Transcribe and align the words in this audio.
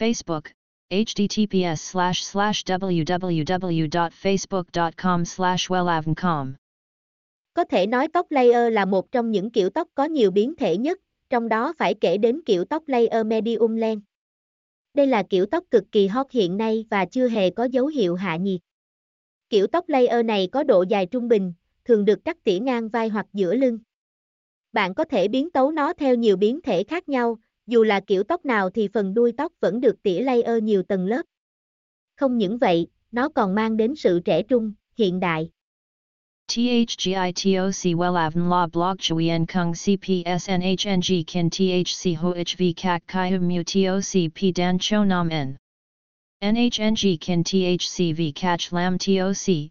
Facebook, 0.00 0.42
https 0.90 1.76
slash 1.76 2.22
slash 2.22 2.64
www.facebook.com 2.64 5.24
slash 5.24 5.70
wellavncom. 5.70 6.52
Có 7.54 7.64
thể 7.64 7.86
nói 7.86 8.08
tóc 8.08 8.30
layer 8.30 8.72
là 8.72 8.84
một 8.84 9.12
trong 9.12 9.30
những 9.30 9.50
kiểu 9.50 9.70
tóc 9.70 9.88
có 9.94 10.04
nhiều 10.04 10.30
biến 10.30 10.54
thể 10.56 10.76
nhất, 10.76 10.98
trong 11.30 11.48
đó 11.48 11.72
phải 11.78 11.94
kể 11.94 12.18
đến 12.18 12.40
kiểu 12.46 12.64
tóc 12.64 12.82
layer 12.86 13.26
medium 13.26 13.76
length. 13.76 14.02
Đây 14.94 15.06
là 15.06 15.22
kiểu 15.30 15.46
tóc 15.46 15.64
cực 15.70 15.84
kỳ 15.92 16.06
hot 16.06 16.30
hiện 16.30 16.56
nay 16.56 16.84
và 16.90 17.04
chưa 17.04 17.28
hề 17.28 17.50
có 17.50 17.64
dấu 17.64 17.86
hiệu 17.86 18.14
hạ 18.14 18.36
nhiệt. 18.36 18.60
Kiểu 19.48 19.66
tóc 19.66 19.88
layer 19.88 20.26
này 20.26 20.48
có 20.52 20.62
độ 20.62 20.84
dài 20.88 21.06
trung 21.06 21.28
bình, 21.28 21.52
thường 21.84 22.04
được 22.04 22.24
cắt 22.24 22.36
tỉa 22.44 22.58
ngang 22.58 22.88
vai 22.88 23.08
hoặc 23.08 23.26
giữa 23.32 23.54
lưng. 23.54 23.78
Bạn 24.72 24.94
có 24.94 25.04
thể 25.04 25.28
biến 25.28 25.50
tấu 25.50 25.70
nó 25.70 25.92
theo 25.92 26.14
nhiều 26.14 26.36
biến 26.36 26.60
thể 26.60 26.84
khác 26.84 27.08
nhau, 27.08 27.38
dù 27.70 27.82
là 27.82 28.00
kiểu 28.00 28.22
tóc 28.22 28.44
nào 28.44 28.70
thì 28.70 28.88
phần 28.94 29.14
đuôi 29.14 29.32
tóc 29.36 29.52
vẫn 29.60 29.80
được 29.80 30.02
tỉa 30.02 30.20
layer 30.20 30.62
nhiều 30.62 30.82
tầng 30.82 31.06
lớp. 31.06 31.22
Không 32.16 32.38
những 32.38 32.58
vậy, 32.58 32.86
nó 33.12 33.28
còn 33.28 33.54
mang 33.54 33.76
đến 33.76 33.96
sự 33.96 34.20
trẻ 34.24 34.42
trung, 34.42 34.72
hiện 34.98 35.20
đại. 35.20 35.50
THGITOC 36.48 37.94
Wellavn 37.96 38.48
La 38.50 38.66
Blog 38.66 38.96
Chuyen 38.98 39.46
Kung 39.46 39.72
CPSNHNG 39.72 41.24
Kin 41.26 41.50
THC 41.50 42.16
HOHV 42.16 42.62
Kak 42.76 43.02
Kai 43.06 43.38
Mu 43.38 43.62
TOC 43.62 44.32
P 44.34 44.56
Dan 44.56 44.78
Cho 44.80 45.04
Nam 45.04 45.28
N 45.28 45.56
NHNG 46.42 47.16
Kin 47.20 47.44
THCV 47.44 48.32
Catch 48.34 48.72
Lam 48.72 48.98
TOC 48.98 49.70